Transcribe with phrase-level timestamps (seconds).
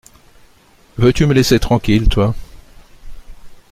[0.97, 2.33] Veux-tu me laisser tranquille, toi!